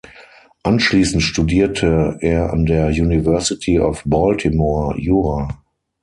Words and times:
Anschließend 0.63 1.21
studierte 1.21 2.17
er 2.21 2.51
an 2.51 2.65
der 2.65 2.87
University 2.87 3.79
of 3.79 4.01
Baltimore 4.03 4.99
Jura. 4.99 5.61